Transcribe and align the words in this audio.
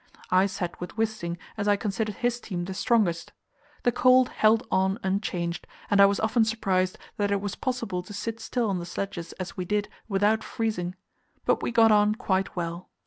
I 0.31 0.47
sat 0.47 0.79
with 0.81 0.97
Wisting, 0.97 1.37
as 1.57 1.67
I 1.67 1.75
considered 1.75 2.15
his 2.15 2.39
team 2.39 2.65
the 2.65 2.73
strongest. 2.73 3.33
The 3.83 3.91
cold 3.91 4.29
held 4.29 4.65
on 4.71 4.97
unchanged, 5.03 5.67
and 5.91 6.01
I 6.01 6.07
was 6.07 6.19
often 6.19 6.43
surprised 6.43 6.97
that 7.17 7.29
it 7.29 7.39
was 7.39 7.53
possible 7.53 8.01
to 8.01 8.11
sit 8.11 8.39
still 8.39 8.67
on 8.67 8.79
the 8.79 8.85
sledges, 8.87 9.33
as 9.33 9.55
we 9.57 9.63
did, 9.65 9.89
without 10.07 10.43
freezing; 10.43 10.95
but 11.45 11.61
we 11.61 11.71
got 11.71 11.91
on 11.91 12.15
quite 12.15 12.55
well. 12.55 12.89